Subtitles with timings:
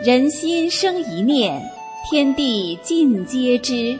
[0.00, 1.60] 人心生一念，
[2.08, 3.98] 天地尽皆知。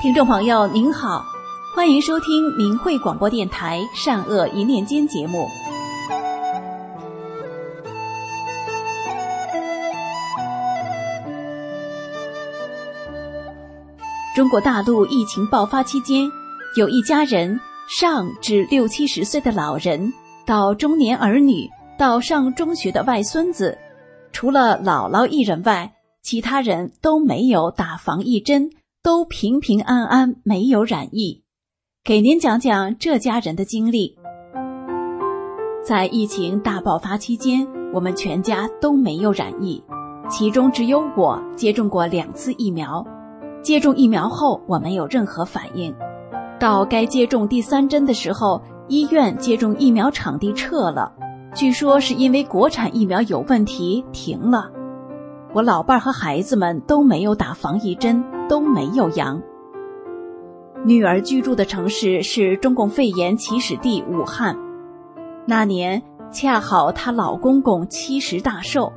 [0.00, 1.22] 听众朋友您好，
[1.76, 5.46] 欢迎收听明慧广播电台《善恶一念间》节目。
[14.34, 16.26] 中国大陆疫情爆发期间，
[16.74, 20.10] 有一家人上至六七十岁的老人，
[20.46, 21.68] 到中年儿女，
[21.98, 23.76] 到上中学的外孙子，
[24.32, 28.70] 除了姥姥一人外，其他人都没有打防疫针，
[29.02, 31.42] 都平平安安，没有染疫。
[32.02, 34.16] 给您讲讲这家人的经历。
[35.84, 39.84] 在疫情大爆发期间，我们全家都没有染疫，
[40.30, 43.06] 其中只有我接种过两次疫苗。
[43.62, 45.94] 接种疫苗后，我没有任何反应。
[46.62, 51.12] 到该接种第三针的时候，医院接种疫苗场地撤了，
[51.56, 54.70] 据说是因为国产疫苗有问题停了。
[55.52, 59.42] 我老伴儿和孩子们都没有打防疫针，都没有阳。
[60.84, 64.56] 女儿居住的城市是中共肺炎起始地武汉，
[65.44, 68.92] 那年恰好她老公公七十大寿，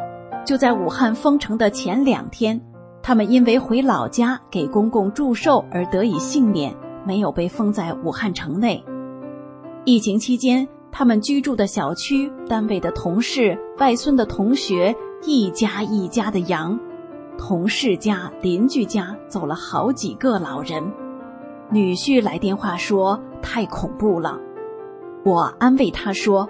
[0.46, 2.62] 就在武汉封城的前两天。
[3.02, 6.76] 他们因为回老家给公公祝寿而得以幸免，
[7.06, 8.84] 没有被封在武汉城内。
[9.86, 16.80] 疫情期间，他们居住的小区、单位的同事、外孙的同学，一家一家的阳，
[17.38, 20.84] 同事家、邻居家走了好几个老人。
[21.70, 24.40] 女婿来电话说太恐怖了，
[25.24, 26.48] 我安慰他说：“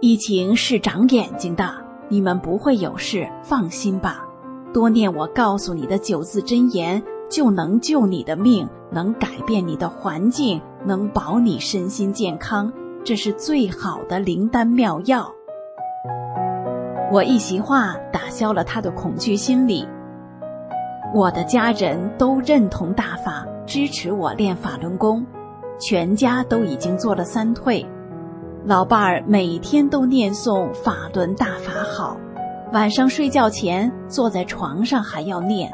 [0.00, 1.72] 疫情是长眼睛的，
[2.08, 4.26] 你们不会有事，放心吧。”
[4.72, 12.72] 多念我告诉你的九字真言，就能救你的命，能改变你的环境，能保你身心健康，
[13.04, 15.30] 这是最好的灵丹妙药。
[17.12, 19.86] 我一席话打消了他的恐惧心理。
[21.12, 25.26] 我的家人都认同大法，支持我练法轮功，
[25.80, 27.84] 全家都已经做了三退，
[28.64, 32.16] 老伴儿每天都念诵法轮大法好。
[32.72, 35.72] 晚上睡觉前坐在床上还要念。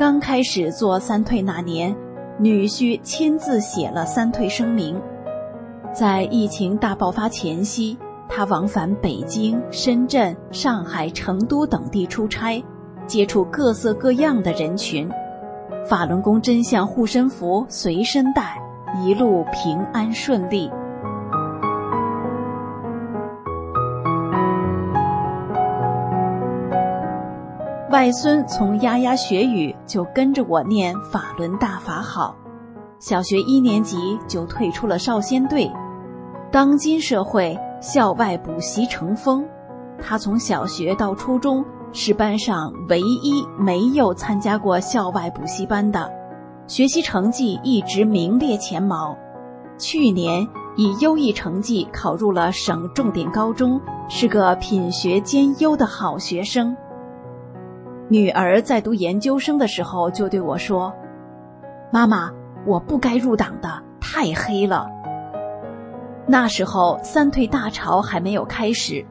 [0.00, 1.94] 刚开始做三退那年，
[2.38, 4.98] 女婿亲自写了三退声明。
[5.92, 12.64] 在疫情大爆发前夕，他往返北京、深圳、上海、成都等地出差，
[13.06, 15.06] 接触各色各样的人群。
[15.86, 18.56] 法轮功真相护身符随身带，
[19.04, 20.70] 一路平安顺利。
[27.90, 32.36] 外孙从牙牙学语就跟着我念法轮大法好，
[33.00, 35.68] 小学一年级就退出了少先队。
[36.52, 39.44] 当今社会校外补习成风，
[40.00, 46.08] 他从小学到初中是班上唯一没有参加过校外补习班的，
[46.68, 49.16] 学习成绩一直名列前茅。
[49.78, 50.46] 去年
[50.76, 56.76] 以优异成绩考入了省重点高中，是个品学兼优的好学生。
[58.12, 60.92] 女儿在读研究生的时候就对我说
[61.92, 62.28] ：“妈妈，
[62.66, 64.90] 我不该入党的，太黑了。”
[66.26, 69.06] 那时候三退大潮还没有开始。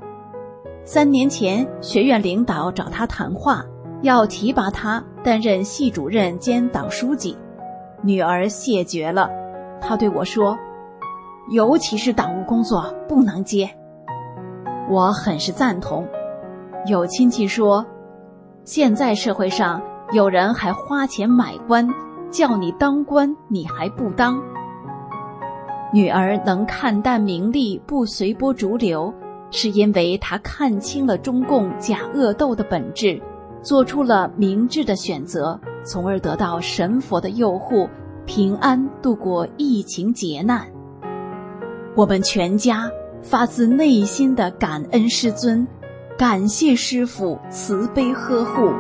[0.84, 3.64] 三年前，学院领导找他谈话，
[4.02, 7.38] 要提拔他担任系主任兼党书记，
[8.02, 9.30] 女儿谢绝了。
[9.80, 10.58] 他对我说
[11.52, 13.70] ：“尤其是党务工作不能接。”
[14.92, 16.06] 我很是赞同。
[16.86, 17.86] 有亲戚说。
[18.72, 19.82] 现在社会上
[20.12, 21.90] 有人还花钱买官，
[22.30, 24.40] 叫你当官，你还不当。
[25.92, 29.12] 女儿能看淡名利，不随波逐流，
[29.50, 33.20] 是因为她看清了中共假恶斗的本质，
[33.64, 37.90] 做出了明智的选择，从而得到神佛的佑护，
[38.28, 40.64] 平安度过疫情劫难。
[41.96, 42.88] 我们全家
[43.24, 45.68] 发自内心的感恩师尊。
[46.20, 48.74] 感谢师傅慈悲呵护。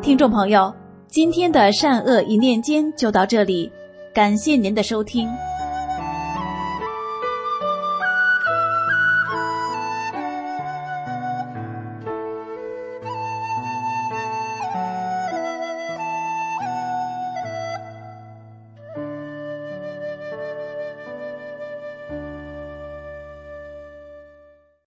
[0.00, 0.74] 听众朋友，
[1.08, 3.70] 今天的善恶一念间就到这里，
[4.14, 5.28] 感谢您的收听。